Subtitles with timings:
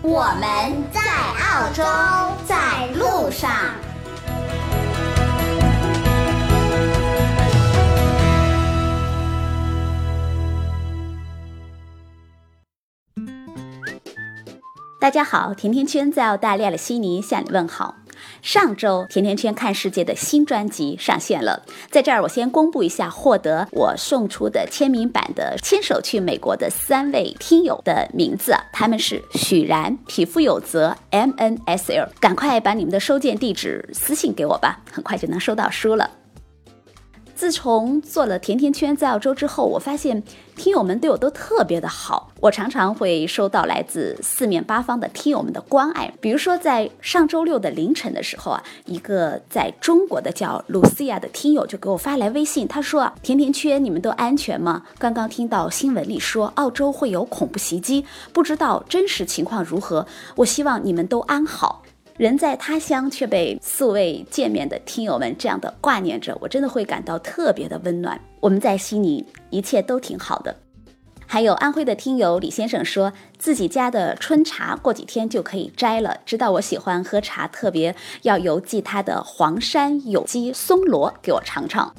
[0.00, 1.82] 我们在澳洲，
[2.46, 3.50] 在路上。
[15.00, 17.96] 大家好，甜甜圈在澳大利亚的悉尼向你问好。
[18.42, 36.17] 上周甜甜圈看世界的新专辑上线了，在这儿我先公布一下获得我送出的签名版的《牵手去美国》的三位听友的名字，他们是许然、匹夫有责、M N S L，赶快把你们的收件地址私信给我吧，很快就能收到书了。
[37.38, 40.20] 自从做了甜甜圈在澳洲之后，我发现
[40.56, 42.32] 听友们对我都特别的好。
[42.40, 46.12] 我常常会收到来自四面八方的听友们的关爱。
[46.20, 54.82] 比如说，在上周六的凌晨的时候啊，一个在中国的叫露西亚的听友就给我发来微信，他说：“啊，甜甜圈，你们都安全吗？
[54.98, 60.04] 刚刚听到新闻里说澳洲会有恐怖袭击，不知道真实情况如何。
[60.34, 61.84] 我希望你们都安好。”
[62.18, 68.20] 人在他乡却被素未见面的听友们这样的挂念着，我真的会感到特别的温暖。
[68.40, 70.56] 我们在悉尼，一切都挺好的。
[71.28, 81.94] 还有安徽的听友李先生说自己家的春茶过几天就可以摘了，知道我喜欢喝茶，特别要邮寄他的黄山有机松萝给我尝尝。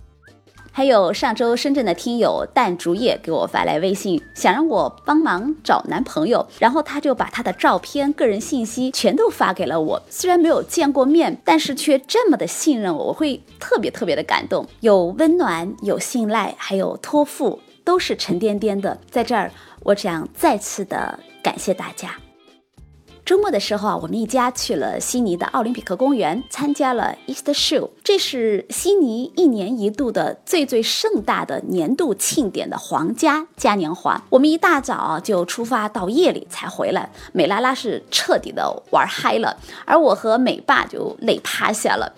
[0.71, 10.01] 还有上周深圳的听友淡竹叶给我发来微信，想让我帮忙找男朋友，然后他就把他的照片、个人信息全都发给了我。
[10.09, 14.65] 虽然没有见过面，但是却这么的信任我，我会特别特别的感动。
[14.79, 18.97] 有温暖，有信赖，还有托付，都是沉甸甸的。
[19.09, 19.51] 在这儿，
[19.83, 22.15] 我想再次的感谢大家。
[23.29, 27.91] 周末的时候啊，我们一家去了悉尼的奥林匹克公园，参加了 Easter Show。
[28.03, 34.19] 这是悉尼一年一度的最最盛大的年度庆典的皇家嘉年华。
[34.31, 37.11] 我们一大早就出发，到夜里才回来。
[37.31, 42.11] 美拉拉是彻底的玩嗨了，而我和美爸就累趴下了。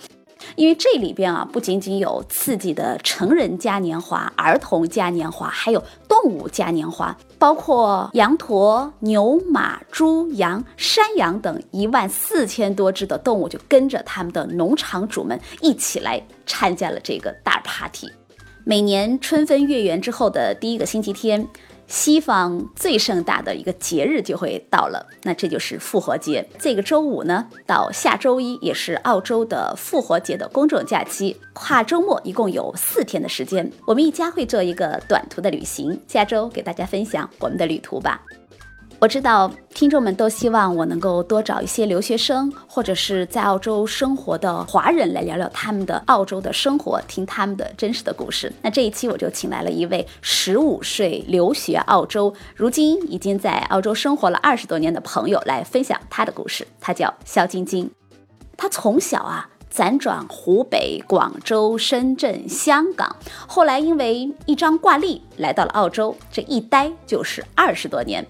[0.56, 5.84] 因为这里边啊，不仅仅有刺激的成人嘉年华、儿童嘉年华，还有
[6.22, 18.08] 动物嘉年华，包括羊驼、牛、马、猪、羊、山羊等一万四千多只的动物，就跟着他们的农场主们一起来参加了这个大 party。
[18.64, 21.48] 每年春分月圆之后的第一个星期天。
[21.92, 26.48] 西方最盛大的一个节日就会到了，那这就是复活节。
[26.58, 33.70] 这个周五呢，到下周一也是澳洲的复活节的公众假期，跨周末一共有四天的时间。
[33.86, 38.22] 我们一家会做一个短途的旅行，下周给大家分享我们的旅途吧。
[39.02, 48.54] 我知道听众们都希望我能够多找一些留学生或者是在澳洲生活的华人来聊聊他们的澳洲的生活，听他们的真实的故事。
[48.62, 56.68] 那这一期我就请来了一位十五岁留学澳洲，如今已经在澳洲生活了二十多年的朋友来分享他的故事。
[56.80, 57.90] 他叫肖晶晶，
[58.56, 63.16] 他从小啊辗转湖北、广州、深圳、香港，
[63.48, 68.24] 后来因为一张挂历来到了澳洲，这一待就是二十多年。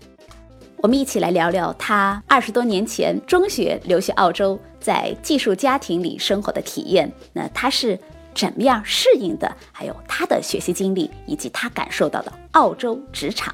[0.82, 7.12] 我们一起来聊聊他二十多年前中学留学澳洲，在寄宿家庭里生活的体验。
[7.34, 8.00] 那他是
[8.34, 9.56] 怎么样适应的？
[9.72, 13.54] 还有他的学习经历，以及他感受到的澳洲职场。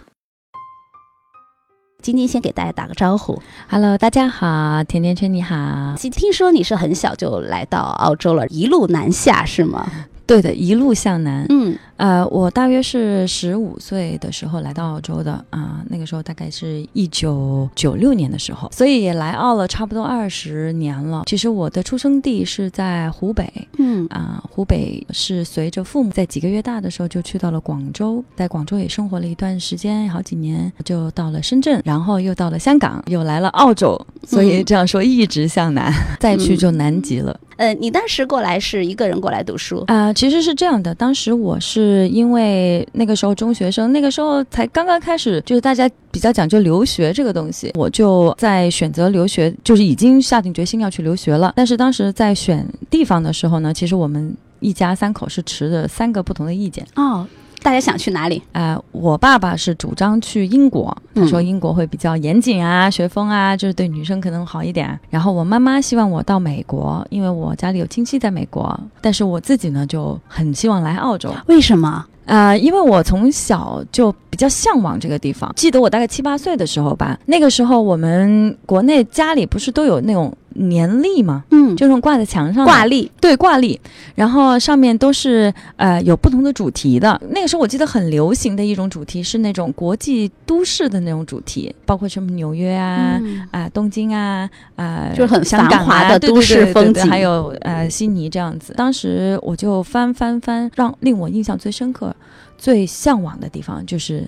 [2.01, 5.95] 今天先给大家打个招呼，Hello，大家好，甜甜圈你好。
[5.97, 9.85] 听说你是很小就来到澳洲了，一路南下是吗？
[10.25, 11.45] 对的，一路向南。
[11.49, 11.77] 嗯。
[11.97, 21.23] 呃，我大约是十五岁的时候来到澳洲的啊，那个时候大概是一九九六年的时候，所以也来澳了差不多二十年了。
[21.25, 37.39] 其实我的出生地是在湖北，嗯啊，湖北是随着父母在几个月大的时候就去到了广州，在广州也生活了一段时间，好几年，就到了深圳，然后又到了香港，又来了澳洲，所以这样说一直向南， 再去就南极了。
[37.57, 40.13] 呃，你当时过来是一个人过来读书啊？
[40.13, 51.53] 其实是这样的，当时我是是因为那个时候中学生，那个时候才刚刚开始，就是大家比较讲究留学这个东西，我就在选择留学，就是已经下定决心要去留学了。
[51.55, 57.25] 但是当时在选地方的时候呢，其实我们一家三口是持着三个不同的意见哦。
[57.61, 58.41] 大家想去哪里？
[58.53, 64.97] 呃、我爸爸是主张去英国，他说英国会比较严谨啊，学风啊，就是对女生可能好一点。
[65.09, 71.33] 然后我妈妈希望我到美国，因为我家里有亲戚在美国，但是我自己呢就很希望来澳洲。
[71.47, 72.05] 为什么？
[72.25, 75.49] 呃、因为我从小就比较向往这个地方。
[75.55, 81.43] 记得我大概七八岁的时候吧，那个时候我们国内家里不是都有那种年历嘛？
[81.51, 83.11] 嗯，就那种挂在墙上的挂历。
[83.21, 83.79] 对挂历，
[84.15, 87.19] 然后上面都是呃有不同的主题的。
[87.29, 93.19] 那个时候我记得很流行的一种主题是那种国际都市的那种主题，包括什么纽约啊。
[93.21, 98.73] 嗯啊、东京啊，啊、就是很繁华的都市对对风景对还有呃悉尼这样子。
[98.75, 102.15] 当时我就翻翻翻，让令我印象最深刻、
[102.57, 104.27] 最向往的地方就是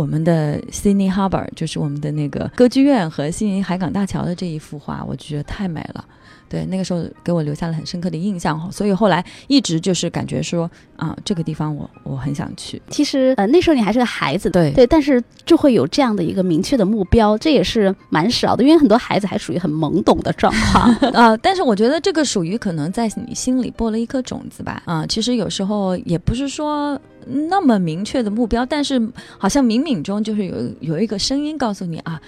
[0.00, 6.02] 我们的 Sydney Harbour，就是我们的那个歌剧院和悉尼海港大桥的这一幅画，我觉得太美了。
[6.48, 12.80] 对，那个时候给我留下了很深刻的印象，所以后来一直就是感觉说啊，这个地方我我很想去。
[12.88, 20.92] 其实呃那时候你还是个孩子，对对，但是就会有这样的一个明确的目标，这也是蛮少的，因为很多孩子还属于很懵懂的状况。
[21.12, 24.82] 呃， 但是我觉得这个属于可能在你心里播了一颗种子吧。
[24.86, 29.00] 啊、其实有时候也不是说那么明确的目标，但是
[29.38, 32.20] 好像冥冥中就是有有一个声音告诉你啊，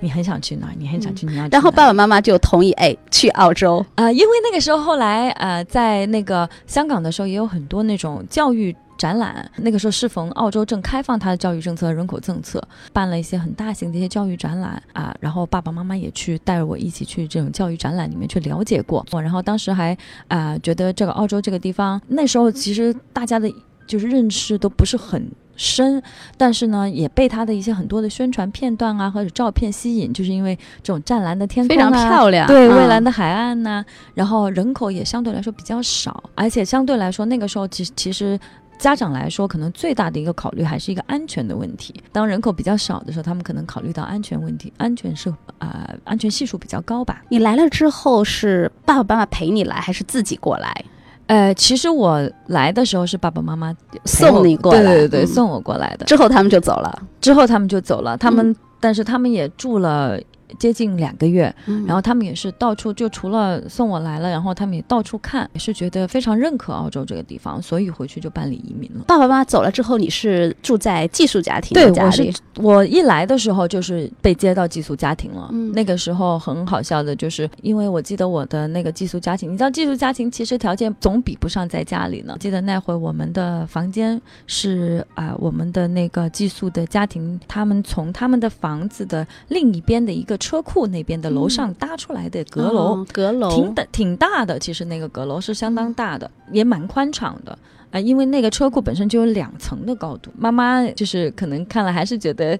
[0.00, 3.84] 你很想去哪儿，你很想去，你要去然后爸爸妈妈就同意，哎，去澳洲。
[3.94, 8.74] 啊、因为那个时候后来呃，在那个香港的时候也有很多那种教育。
[8.98, 12.60] 展览那个时候适逢澳洲正开放它的教育政策、人口政策，
[12.92, 19.96] 办了一些很大型的一些教育展览啊，然后爸爸妈妈也去带着我一起去这种教育展览里面去了解过，然后当时还
[20.26, 23.48] 啊、觉得这个澳洲这个地方，那时候其实大家的
[23.88, 26.00] 就是认识都不是很深，
[26.36, 38.38] 但是呢，也被他的一些很多的宣传片段啊或者照片吸引，就是因为这种湛蓝的天空、非啊、常漂亮对，嗯蔚蓝的海岸呐、然后人口也相对来说比较少，而且相对来说那个时候其实其实。
[38.78, 41.92] 家长来说，可能最大的一个考虑还是一个安全的问题。
[42.12, 47.20] 当人口比较少的时候，他们可能考虑到安全问题，安全是啊、呃安全系数比较高吧。
[47.28, 50.84] 你来了之后是爸爸妈妈陪你来，还是自己过来
[51.28, 54.82] 呃，其实我来的时候是爸爸妈妈送你过来？
[54.82, 56.04] 对对对对，嗯送我过来的。
[56.04, 57.02] 之后他们就走了。
[57.20, 60.16] 之后他们就走了，他们、嗯但是他们也住了
[60.58, 69.04] 接近两个月，嗯然后他们也是到处就除了送我来了，然后他们也到处看，也是觉得非常认可澳洲这个地方，所以回去就办理移民了。
[69.06, 72.32] 爸爸妈妈走了之后，你是住在寄宿家庭对我是？
[72.56, 75.48] 我一来的时候就是被接到寄宿家庭了。
[75.52, 82.36] 嗯那个时候很好笑的，就是因为我记得我的那个寄宿家庭，你知道寄宿家庭其实条件总比不上在家里呢。
[82.40, 92.94] 记得那会我们的房间是啊、我们的那个寄宿的家庭，他们从他们的房子的另一边的一个车库那边的楼上搭出来的阁楼。
[92.94, 97.58] 哦阁楼挺大挺大的，其实那个阁楼是相当大的，也蛮宽敞的。
[97.90, 102.58] 啊、因为那个车库本身就有两层的高度，妈妈就是可能看了还是觉得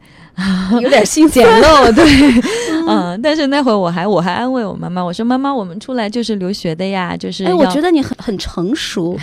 [0.81, 2.05] 有点心 简陋，对，
[2.89, 9.19] 嗯，但是那会儿我还我还安慰我妈妈，我说妈妈，我们出来就是留学的呀，就是哎，我觉得你很很成熟。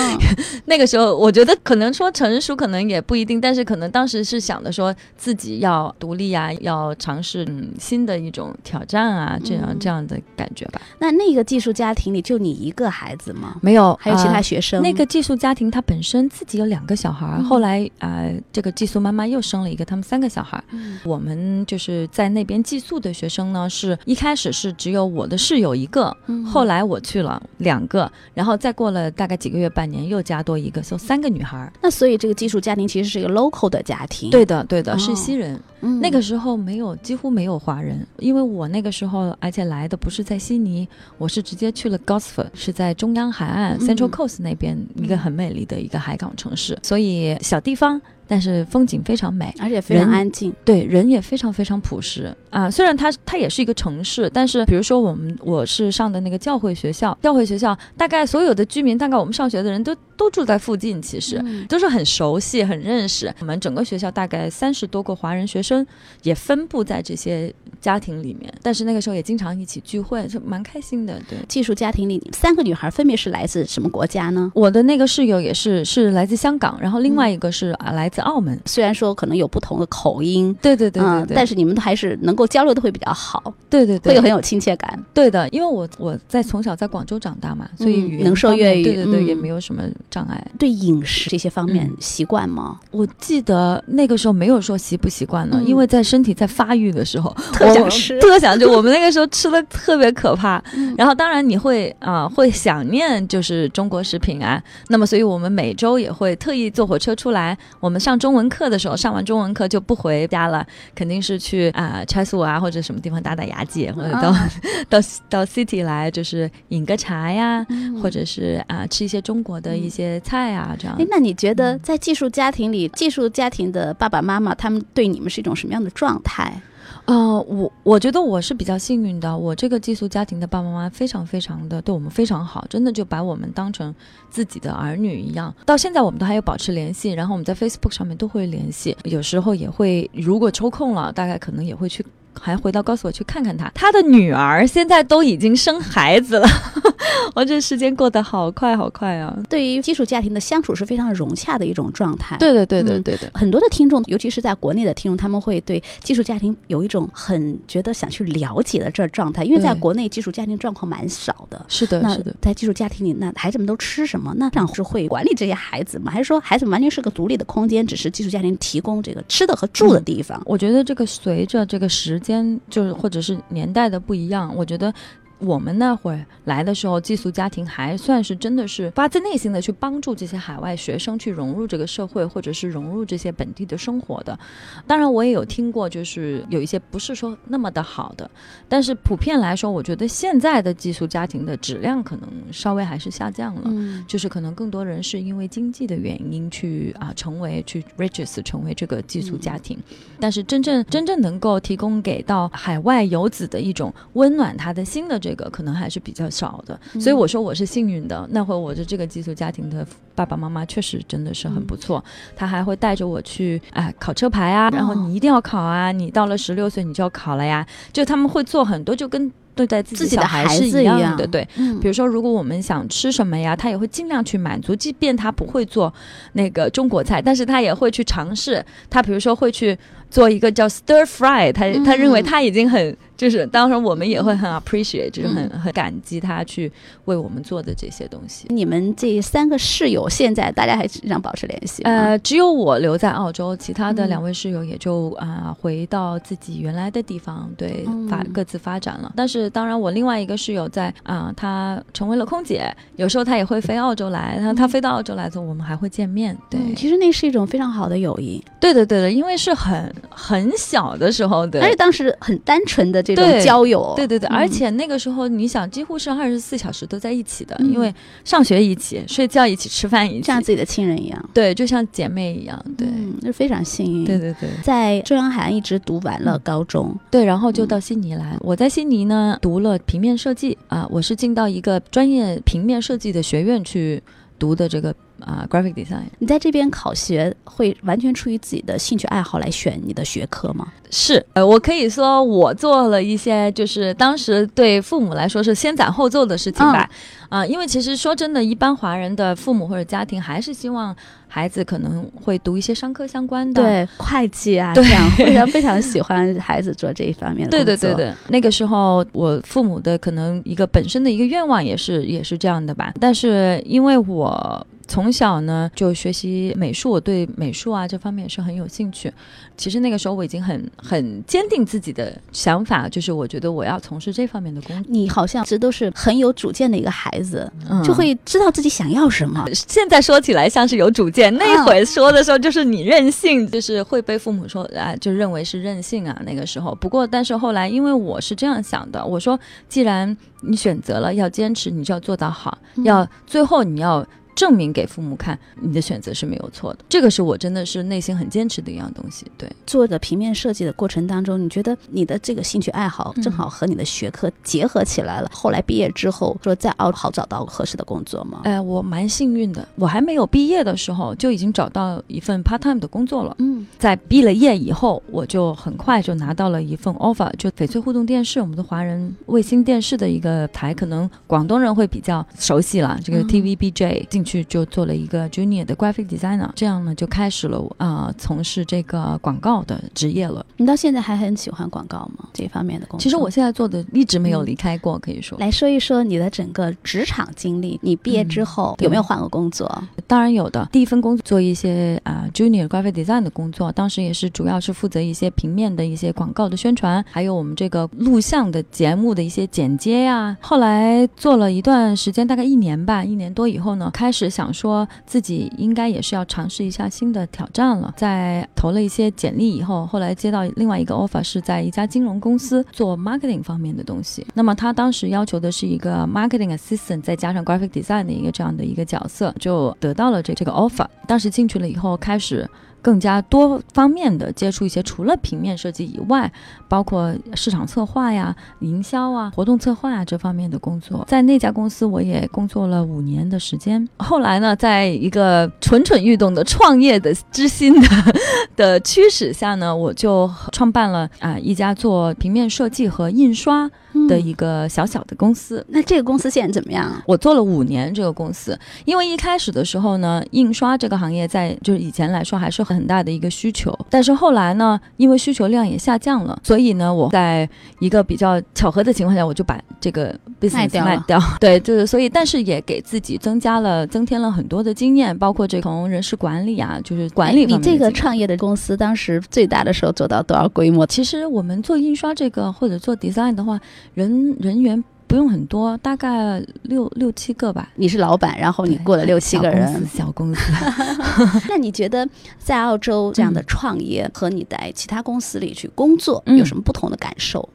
[0.66, 10.80] 那个时候，我觉得可能说成熟，可能也不一定，但是可能当时是想的说自己要独立啊，要尝试嗯新的一种挑战啊，这样、嗯这样的感觉吧。
[10.98, 13.56] 那那个寄宿家庭里就你一个孩子吗？
[13.62, 14.82] 没有，还有其他呃学生？
[14.82, 20.62] 那个寄宿家庭，他本身自己有两个小孩，嗯后来呃，这个寄宿妈妈又生了一个，他们三个小孩。
[20.72, 31.72] 嗯我们就是在那边寄宿的学生呢，是一开始是只有我的室友一个，嗯后来我去了两个，然后再过了大概几个月、半年，又加多一个，就三个女孩。
[31.80, 34.30] 那所以这个寄宿家庭其实是一个 local 的家庭。
[34.30, 35.58] 对的，对的，哦是西人。
[35.80, 49.54] 嗯，那个时候没有，几乎没有华人，因为我那个时候，而且来的不是在悉尼，我是直接去了 Gosford，是在中央海岸、嗯 Central Coast 那边一个很美丽的一个海港城市，所以小地方，但是风景非常美。
[49.58, 50.52] 而且非常安静。
[50.64, 52.70] 对，人也非常非常朴实啊。
[52.70, 61.40] 虽然它它也是一个城市，但是比如说我们我是上的那个教会学校，教会学校大概所有的居民，大概我们上学的人都都住在附近，其实。
[61.44, 63.32] 嗯都是很熟悉、很认识。
[63.40, 65.86] 我们整个学校大概三十多个华人学生，
[66.22, 68.52] 也分布在这些家庭里面。
[68.62, 71.20] 但是那个时候也经常一起聚会，就蛮开心的。
[71.28, 74.50] 对，寄宿家庭里三个女孩分别是来自什么国家呢？
[74.54, 78.58] 我的那个室友也是是来自香港，然后另外一个是啊来自澳门。
[78.66, 85.02] 虽然说可能有不同的口音，对对对对嗯，对，但是你们还是能够交流的会比较好，对对对，会有很有亲切感。
[85.14, 90.44] 对的，因为我我在从小在广州长大嘛，所以嗯语言能说粤语对对也没有什么障碍。
[90.58, 92.78] 对饮食这些方面嗯习惯吗？
[92.90, 97.34] 我记得那个时候没有说习不习惯呢，嗯因为在身体在发育的时候，
[97.68, 98.70] 特想吃特想就。
[98.70, 107.56] 我们那个时候吃的特别可怕， 嗯然后当然你会啊、会想念就是中国食品啊，那么所以我们每周也会特意坐火车出来。
[107.80, 114.48] 我们上中文课的时候，上完中文课就不回家了，肯定是去啊、拆素啊或者什么地方打打牙祭，或者到、啊
[114.88, 114.98] 到
[115.28, 121.06] 到 city 来就是饮个茶呀，嗯或者是啊、吃一些中国的一些菜啊这样哎，。
[121.10, 126.60] 那你觉得在寄宿家庭里，寄宿家庭的爸爸妈妈他们对你们是一种什么样的状态？
[127.08, 133.94] 呃，我我觉得我是比较幸运的，我这个寄宿家庭的爸爸妈妈非常非常的对我们非常好，真的就把我们当成
[134.28, 135.54] 自己的儿女一样。
[135.64, 142.04] 到现在我们都还有保持联系，然后我们在 Facebook 上面都会联系，有时候也会如果抽空了，大概可能也会去。
[142.40, 146.48] 还回到告诉我去看看他，他的女儿现在都已经生孩子了，
[147.34, 149.36] 我这时间过得好快好快啊！
[149.48, 152.36] 对于基础家庭的相处是非常融洽的一种状态。。
[152.38, 161.64] 对对对对嗯对对，很多的听众，尤其是在国内的听众，他们会对寄宿家庭有一种很觉得想去了解的这状态，因为在国内寄宿家庭状况蛮少的。
[161.68, 162.34] 是的，那是的。
[162.40, 164.32] 在寄宿家庭里，那孩子们都吃什么？
[164.36, 166.10] 那这样是会管理这些孩子吗？
[166.10, 170.40] 还是说孩子们完全是个独立的空间，只是寄宿家庭提供这个吃的和住的地方？
[170.44, 174.92] 我觉得这个随着这个时间，就是或者是年代的不一样，我觉得。
[175.38, 184.38] 我们那会儿来的时候，寄宿家庭还算是真的是发自内心的去帮助这些海外学生去融入这个社会，或者是融入这些本地的生活的。
[184.86, 188.30] 当然，我也有听过，就是有一些不是说那么的好的，
[188.68, 193.62] 但是普遍来说，我觉得现在的寄宿家庭的质量可能稍微还是下降了。
[193.66, 199.78] 嗯就是可能更多人是因为经济的原因去啊成为去 register 成为这个寄宿家庭，
[200.18, 208.28] 但是真正真正能够提供给到海外游子的一种温暖他的心的这个可能还是比较少的，所以我说我是幸运的。
[208.30, 212.02] 那会儿我的这个寄宿家庭的爸爸妈妈确实真的是很不错，
[212.36, 221.46] 他还会带着我去啊、考车牌啊，然后你一定要考啊，你到了十六岁你就要考了呀，就他们会做很多就跟对待自自己的孩子一样的，对。
[221.56, 225.92] 嗯比如说，如果我们想吃什么呀，他也会尽量去满足，即便他不会做
[226.34, 228.64] 那个中国菜，但是他也会去尝试。
[228.88, 229.76] 他比如说会去
[230.08, 236.72] 做一个叫 stir fry，他他认为他已经很就是，当然我们也会很 appreciate，就是很很感激他去
[237.06, 238.46] 为我们做的这些东西。
[238.48, 241.90] 你们这三个室友现在大家还经常保持联系吗？
[241.90, 249.12] 呃，只有我留在澳洲，其他的嗯两位室友也就啊、回到自己原来的地方，对发嗯各自发展了。
[249.16, 256.38] 但是当然，我另外一个室友在啊、她成为了空姐，有时候她也会飞澳洲来，她她飞到澳洲来之后，我们还会见面。
[256.48, 264.36] 对，嗯其实那是一种非常好的友谊，对的对的，因为是很很小的时候的，而且当时很单纯的这种对交友，对对对，嗯。
[264.36, 267.72] 而且那个时候你想，几乎是二十四小时都在一起的，嗯。
[267.72, 267.92] 因为
[268.24, 274.04] 上学一起，睡觉一起，吃饭一起，像自己的亲人一样，对，就像姐妹一样，对，嗯，是非常幸运。
[274.04, 274.48] 对对对。
[274.62, 276.40] 在中央海岸一直读完了嗯。
[276.44, 278.36] 高中，对，然后就到悉尼来。
[278.40, 284.02] 我在悉尼呢读了平面设计啊、我是进到一个专业平面设计的学院去
[284.38, 286.04] 读的这个啊、graphic design。
[286.18, 290.72] 你在这边考学会完全出于自己的兴趣爱好来选你的学科吗？
[290.90, 296.88] 是，呃，我可以说我做了一些，就是当时对父母来说是先斩后奏的事情吧，
[297.28, 300.94] 啊、因为其实说真的，一般华人的父母或者家庭还是希望
[301.26, 307.64] 孩子可能会读一些商科相关的，对，会计啊，对这样非常 非常喜欢孩子做这一方面的对。
[307.64, 319.12] 对对对，那个时候我父母的可能一个本身的一个愿望也是也是这样的吧，但是因为我从小呢就学习美术，我对美术啊这方面也是很有兴趣。
[319.56, 324.90] 其实那个时候我已经很很坚定自己的想法，就是我觉得我要从事这方面的工作。
[324.90, 329.44] 你好像一直都是很有主见的一个孩子，嗯就会知道自己想要什么。
[329.52, 336.18] 现在说起来像是有主见，那会说的时候就是你任性，就是会被父母说啊，就认为是任性啊。
[336.24, 344.06] 那个时候，不过但是后来，因为我是这样想的，我说既然你选择了要坚持，你就要做到好，要最后你要。
[344.38, 346.78] 证明给父母看，你的选择是没有错的。
[346.88, 349.26] 这个是我真的是内心很坚持的一样东西。
[349.36, 355.28] 对，做的平面设计的过程当中，你觉得你的这个兴趣爱好嗯正好和你的学科结合起来了。
[355.34, 358.42] 后来毕业之后，说在澳好找到合适的工作吗？
[358.44, 363.34] 哎、我蛮幸运的，我还没有毕业的时候就已经找到一份 part time 的工作了。
[363.40, 372.96] 嗯，在毕了业以后，我就很快就拿到了一份 offer，就翡翠互动电视，我们的华人卫星电视的一个台，可能广东人会比较熟悉了。
[373.04, 380.44] 这个嗯 TVBJ 进去就做了一个 junior 的 graphic designer，这样呢就开始了啊从事这个广告的职业了。
[380.58, 382.28] 你到现在还很喜欢广告吗？
[382.34, 383.02] 这方面的工作？
[383.02, 385.38] 其实我现在做的一直没有离开过，可以说。
[385.38, 389.66] 来说一说你的整个职场经历，你毕业之后有没有换过工作？
[390.06, 390.68] 当然有的。
[390.70, 400.36] 第一份工作做一些啊 junior graphic design 的工作，当时也是主要是负责一些平面的一些广告的宣传，还有我们这个录像的节目的一些剪接呀。
[400.40, 407.94] 后来做了一段时间，大概一年吧，一年多以后呢，开始是想说自己应该也是要尝试一下新的挑战了。
[407.96, 414.26] 在投了一些简历以后，后来接到另外一个 offer，是在一家金融公司做 marketing 方面的东西。
[414.34, 420.86] 那么他当时要求的是一个 marketing assistant，再加上 graphic design 的一个这样的一个角色，就得到了这这个 offer。
[421.06, 422.48] 当时进去了以后，开始。
[422.80, 426.30] 更加多方面的接触一些，除了平面设计以外，
[426.68, 431.04] 包括市场策划呀、营销啊、活动策划啊这方面的工作。
[431.08, 433.86] 在那家公司，我也工作了五年的时间。
[433.96, 437.88] 后来呢，在一个蠢蠢欲动的创业的之心的
[438.54, 443.68] 的驱使下呢，我就创办了啊一家做平面设计和印刷
[444.08, 445.66] 的一个小小的公司。
[445.68, 447.02] 那这个公司现在怎么样？
[447.06, 452.68] 我做了五年这个公司，因为一开始的时候呢，印刷这个行业在就是以前来说还是。
[452.68, 457.48] 很大的一个需求，但是后来呢，因为需求量也下降了，所以呢，我在
[457.80, 461.20] 一个比较巧合的情况下，我就把这个 business 卖掉。
[461.40, 467.44] 对，就是所以，但是也给自己增加了、增添了很多的经验，包括这从人事管理啊，就是管理。
[467.44, 470.86] 你这个创业的公司当时最大的时候做到多少规模？
[470.86, 473.58] 其实我们做印刷这个或者做 design 的话，
[473.94, 474.82] 人人员。
[475.08, 477.70] 不用很多，大概六六七个吧。
[477.76, 480.52] 你是老板，然后你过了六七个人，小公司。
[481.48, 482.06] 那你觉得
[482.38, 487.48] 在澳洲这样的创业和你在其他公司里去工作有什么不同的感受？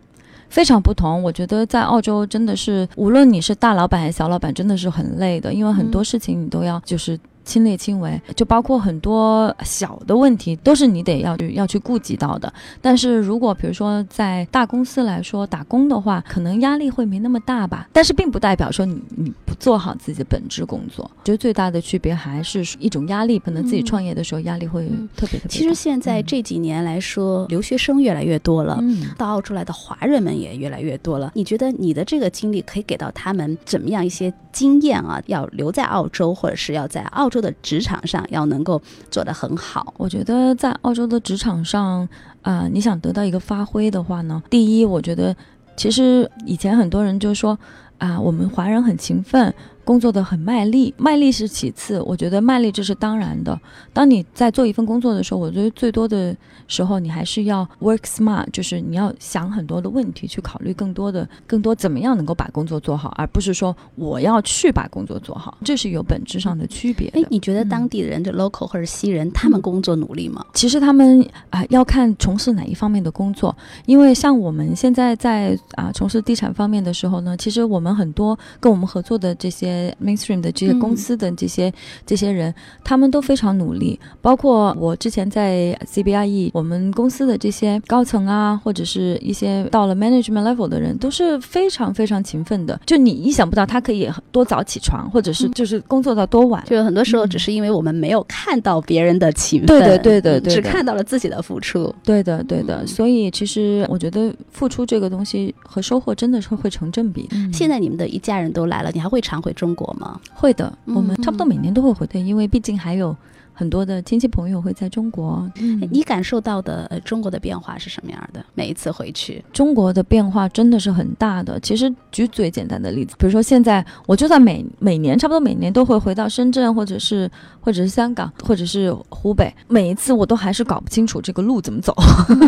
[0.50, 1.22] 非常不同。
[1.24, 7.20] 我觉得在澳洲真的是，无论你是大老板还是小老板，真的是很累的，因为很多事情你都要就是。
[7.44, 12.52] 亲力亲为，就包括很多小的问题，都是你得要去要去顾及到的。
[12.82, 17.90] 但是如果比如说在大公司来说打工的话，可能压力会没那么大吧。
[17.92, 21.10] 但是并不代表说你你不做好自己的本职工作。
[21.26, 25.50] 觉得最大的区别还是一种压力，可能自己创业的时候压力会特别特别。
[25.50, 28.82] 其实现在这几年来说，留学生越来越多了，
[29.18, 31.32] 到澳洲来的华人们也越来越多了。
[31.36, 35.22] 你觉得你的这个经历可以给到他们怎么样一些经验啊？
[35.26, 37.30] 要留在澳洲，或者是要在澳。
[37.34, 42.08] 洲的职场上要能够做得很好，我觉得在澳洲的职场上，
[42.44, 45.36] 啊，你想得到一个发挥的话呢，第一，我觉得
[45.76, 47.58] 其实以前很多人就说，
[47.98, 49.52] 啊，我们华人很勤奋。
[49.86, 53.60] 工作的很卖力，卖力是其次，我觉得卖力这是当然的。
[53.92, 56.36] 当你在做一份工作的时候，我觉得最多的
[56.68, 67.10] 时候你还是要 work smart，就是你要想很多的问题，去考虑更多的、更多怎么样能够把工作做好，而不是说我要去把工作做好，这是有本质上的区别。
[67.10, 70.46] 哎，你觉得当地的人，的 local 或者西人，他们工作努力吗？
[70.54, 73.54] 其实他们啊，要看从事哪一方面的工作。
[73.86, 79.73] 因为像我们现在在啊从事地产方面的时候呢，其实我们很多跟我们合作的这些。
[80.04, 81.72] Mainstream 的这些公司的这些
[82.06, 84.00] 这些人，他们都非常努力。
[84.22, 92.80] 包括我之前在 CBRE，我们公司的这些高层啊，或者是一些到了 management level 的人，都是非常非常勤奋的。
[92.86, 96.64] 就你意想不到，他可以多早起床，或者是就是工作到多晚。
[96.66, 101.94] 就很多时候，只是因为我们没有看到别人的勤奋，对的，对的，对只看到了自己的付出。
[102.04, 102.86] 对的，对的。
[102.88, 107.30] 所以其实我觉得付出这个东西和收获真的是会成正比。
[107.54, 110.20] 现在你们的一家人都来了，你还会常回中国吗？
[110.34, 113.16] 会的，我们差不多每年都会回，对，因为毕竟还有。
[113.56, 115.48] 很多的亲戚朋友会在中国，
[115.92, 118.44] 你感受到的中国的变化是什么样的？
[118.56, 121.60] 每一次回去，中国的变化真的是很大的。
[121.60, 127.30] 其实举最简单的例子，比如说现在，我就算每每年差不多每年都会回到深圳，或者是
[127.62, 131.96] 或者是香港，或者是湖北，每一次我都还是搞不清楚这个路怎么走。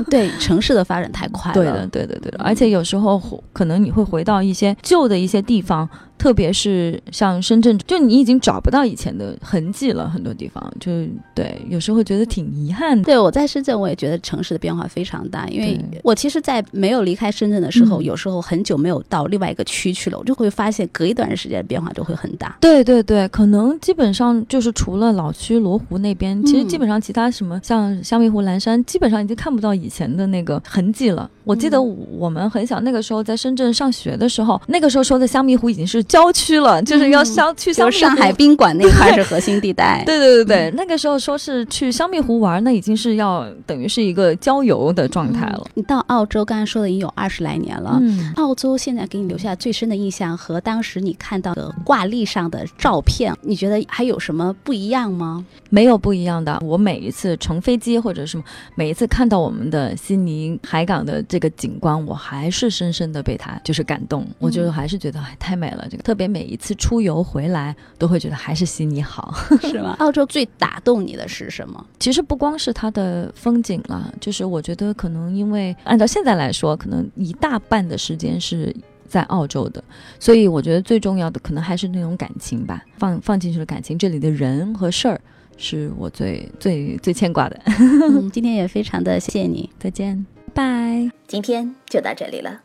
[0.09, 1.53] 对，城市的发展太快了。
[1.61, 2.39] 对的，对的，对的。
[2.43, 3.21] 而且有时候
[3.53, 5.87] 可能你会回到一些旧的一些地方。
[6.17, 10.91] 特别是像深圳，就你已经找不到以前的痕迹了，很多地方就
[11.33, 13.03] 对，有时候会觉得挺遗憾的。
[13.03, 22.57] 对我在深圳，我也觉得城市的变化非常大，因为我其实，在没有离开深圳的时候，有时候很久没有到另外一个区去了，我就会发现隔一段时间变化就会很大。
[22.61, 31.29] 对对对，可能基本上就是除了老区罗湖那边，其实基本上其他什么像香蜜湖、蓝山，基本上已经看不到以前的那个痕迹了。
[31.43, 36.04] 我记得我们很小那个时候在深圳上学的时候，那个时候说的香蜜湖已经是。
[36.07, 40.03] 郊区了，就是要消去香就上海宾馆那块是核心地带。
[40.05, 45.65] 对对对对，那个时候说是去香蜜湖玩，那已经是要等于是一个郊游的状态了。
[45.73, 47.97] 你到澳洲，刚才说的已经有二十来年了。
[48.01, 55.45] 嗯，澳洲现在给你留下最深的印象和当时你看到的挂历上的照片，你觉得还有什么不一样吗？
[55.69, 56.61] 没有不一样的。
[56.63, 58.43] 我每一次乘飞机或者什么，
[58.75, 64.25] 每一次看到我们的悉尼海港的这个景观，我还是深深的被它就是感动。
[64.39, 69.95] 我就还是觉得哎太美了，这个特别每一次出游回来都会觉得还是悉尼好， 是吗？
[69.99, 71.85] 澳洲最打动你的是什么？
[71.99, 78.75] 其实不光是它的风景了，就是我觉得可能因为按照现在来说，可能一大半的时间是。
[79.07, 79.81] 在澳洲的，
[80.19, 85.21] 所以我觉得最重要的可能还是那种感情吧，放放进去的感情，这里的人和事儿
[85.57, 87.57] 是我最最最牵挂的。
[87.67, 91.09] 嗯， 今天也非常的谢谢你，再见，拜。
[91.27, 92.64] 今天就到这里了。